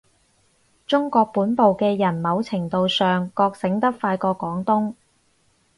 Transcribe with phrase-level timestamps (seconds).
[0.87, 4.95] 中國本部嘅人某程度上覺醒得快過廣東